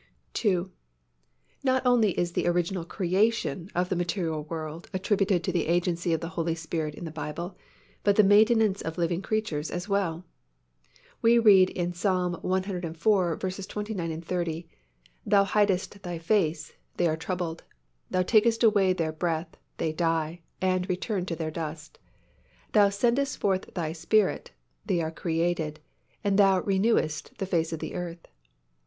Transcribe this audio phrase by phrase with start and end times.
[0.43, 0.65] II.
[1.63, 6.21] Not only is the original creation of the material universe attributed to the agency of
[6.21, 7.55] the Holy Spirit in the Bible
[8.03, 10.25] but the maintenance of living creatures as well.
[11.21, 11.99] We read in Ps.
[11.99, 12.37] civ.
[12.41, 14.69] 29, 30,
[15.23, 17.63] "Thou hidest Thy face, they are troubled:
[18.09, 21.99] Thou takest away their breath, they die, and return to their dust.
[22.71, 24.49] Thou sendest forth Thy Spirit,
[24.83, 25.79] they are created:
[26.23, 28.27] and Thou renewest the face of the earth."